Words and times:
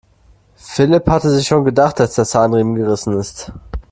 Philipp 0.55 1.07
hatte 1.07 1.29
sich 1.29 1.45
schon 1.47 1.63
gedacht, 1.63 1.99
dass 1.99 2.15
der 2.15 2.25
Zahnriemen 2.25 2.73
gerissen 2.73 3.13
ist. 3.19 3.51